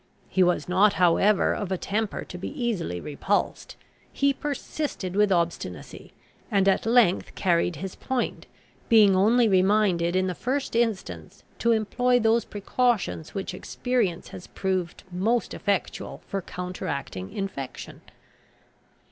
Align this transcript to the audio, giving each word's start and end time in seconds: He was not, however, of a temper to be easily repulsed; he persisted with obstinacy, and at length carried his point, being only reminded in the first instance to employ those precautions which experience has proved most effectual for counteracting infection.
He 0.29 0.41
was 0.41 0.67
not, 0.67 0.93
however, 0.93 1.53
of 1.53 1.71
a 1.71 1.77
temper 1.77 2.23
to 2.25 2.37
be 2.39 2.49
easily 2.59 2.99
repulsed; 2.99 3.75
he 4.11 4.33
persisted 4.33 5.15
with 5.15 5.31
obstinacy, 5.31 6.11
and 6.49 6.67
at 6.67 6.87
length 6.87 7.35
carried 7.35 7.75
his 7.75 7.93
point, 7.93 8.47
being 8.89 9.15
only 9.15 9.47
reminded 9.47 10.15
in 10.15 10.25
the 10.25 10.33
first 10.33 10.75
instance 10.75 11.43
to 11.59 11.71
employ 11.71 12.19
those 12.19 12.45
precautions 12.45 13.35
which 13.35 13.53
experience 13.53 14.29
has 14.29 14.47
proved 14.47 15.03
most 15.11 15.53
effectual 15.53 16.23
for 16.27 16.41
counteracting 16.41 17.31
infection. 17.31 18.01